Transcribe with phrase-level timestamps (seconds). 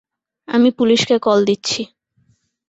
[0.47, 1.81] আমি পুলিশকে কল দিচ্ছি।